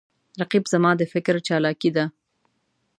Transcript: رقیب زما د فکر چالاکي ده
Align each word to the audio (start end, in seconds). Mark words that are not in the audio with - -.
رقیب 0.41 0.63
زما 0.73 0.91
د 0.97 1.01
فکر 1.13 1.35
چالاکي 1.47 1.89
ده 1.95 2.05